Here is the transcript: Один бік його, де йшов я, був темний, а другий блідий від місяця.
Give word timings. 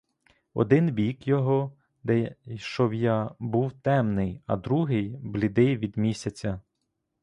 Один 0.53 0.91
бік 0.91 1.27
його, 1.27 1.73
де 2.03 2.35
йшов 2.45 2.93
я, 2.93 3.35
був 3.39 3.71
темний, 3.71 4.41
а 4.45 4.57
другий 4.57 5.15
блідий 5.21 5.77
від 5.77 5.97
місяця. 5.97 6.61